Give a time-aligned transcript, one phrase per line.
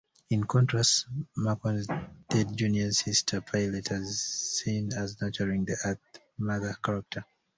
[0.31, 1.05] In contrast,
[1.37, 1.85] Macon
[2.27, 4.19] Dead Junior's sister, Pilate, is
[4.57, 5.99] seen as nurturing-an Earth
[6.39, 7.23] Mother character.